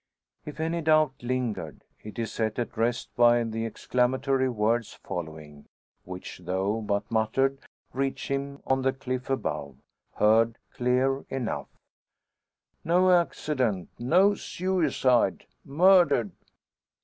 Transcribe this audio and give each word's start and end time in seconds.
If 0.45 0.59
any 0.59 0.81
doubt 0.81 1.13
lingered, 1.21 1.83
it 2.01 2.17
is 2.17 2.31
set 2.33 2.57
at 2.57 2.75
rest 2.75 3.15
by 3.15 3.43
the 3.43 3.67
exclamatory 3.67 4.49
words 4.49 4.95
following, 4.95 5.67
which, 6.05 6.39
though 6.43 6.81
but 6.81 7.11
muttered, 7.11 7.59
reach 7.93 8.31
him 8.31 8.63
on 8.65 8.81
the 8.81 8.93
cliff 8.93 9.29
above, 9.29 9.77
heard 10.15 10.57
clear 10.73 11.23
enough 11.29 11.67
"No 12.83 13.11
accident 13.11 13.89
no 13.99 14.33
suicide 14.33 15.45
murdered!" 15.63 16.31